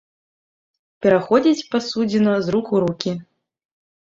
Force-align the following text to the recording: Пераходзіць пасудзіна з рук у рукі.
Пераходзіць 1.05 1.67
пасудзіна 1.75 2.33
з 2.47 2.55
рук 2.57 2.73
у 2.79 2.81
рукі. 2.87 3.15